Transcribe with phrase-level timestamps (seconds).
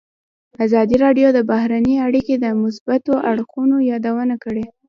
[0.65, 4.65] ازادي راډیو د بهرنۍ اړیکې د مثبتو اړخونو یادونه کړې.